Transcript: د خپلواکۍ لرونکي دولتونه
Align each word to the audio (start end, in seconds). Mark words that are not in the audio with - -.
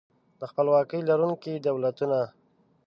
د 0.39 0.41
خپلواکۍ 0.51 0.99
لرونکي 1.09 1.53
دولتونه 1.67 2.19